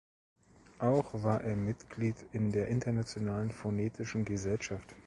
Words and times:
Auch 0.79 1.13
war 1.21 1.41
er 1.43 1.55
Mitglied 1.55 2.15
in 2.31 2.51
der 2.51 2.69
"Internationalen 2.69 3.51
Phonetischen 3.51 4.25
Gesellschaft". 4.25 4.95